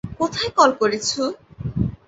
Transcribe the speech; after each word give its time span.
কোথায় 0.19 0.51
কল 0.57 0.71
করেছ? 0.81 1.09